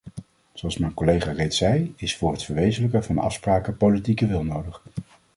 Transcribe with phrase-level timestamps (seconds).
[0.53, 4.81] Zoals mijn collega reeds zei, is voor het verwezenlijken van afspraken politieke wil nodig.